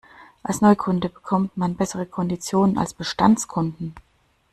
Als 0.41 0.61
Neukunde 0.61 1.09
bekommt 1.09 1.57
man 1.57 1.75
bessere 1.75 2.07
Konditionen 2.07 2.79
als 2.79 2.95
Bestandskunden. 2.95 3.93